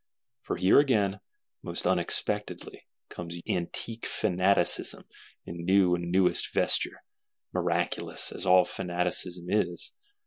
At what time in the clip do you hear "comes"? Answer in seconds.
3.09-3.39